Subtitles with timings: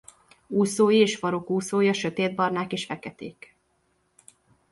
[0.47, 3.55] Úszói és farokúszója sötétbarnák vagy feketék.